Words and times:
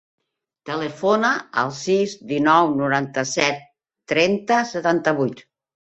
Telefona 0.69 1.29
al 1.65 1.69
sis, 1.81 2.17
dinou, 2.33 2.73
noranta-set, 2.83 3.65
trenta, 4.15 4.63
setanta-vuit. 4.77 5.51